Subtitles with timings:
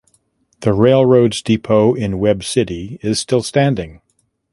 [0.61, 4.01] The railroad’s depot in Webb City is still standing.